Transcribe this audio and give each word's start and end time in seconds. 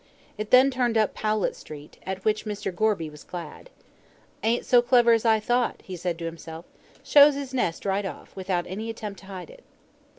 It 0.35 0.49
then 0.49 0.71
turned 0.71 0.97
up 0.97 1.13
Powlett 1.13 1.55
Street, 1.55 1.99
at 2.07 2.25
which 2.25 2.43
Mr. 2.45 2.73
Gorby 2.75 3.07
was 3.11 3.23
glad. 3.23 3.69
"Ain't 4.41 4.65
so 4.65 4.81
clever 4.81 5.11
as 5.13 5.25
I 5.25 5.39
thought," 5.39 5.81
he 5.83 5.95
said 5.95 6.17
to 6.17 6.25
himself. 6.25 6.65
"Shows 7.03 7.35
his 7.35 7.53
nest 7.53 7.85
right 7.85 8.03
off, 8.03 8.35
without 8.35 8.65
any 8.65 8.89
attempt 8.89 9.19
to 9.19 9.25
hide 9.27 9.51
it." 9.51 9.63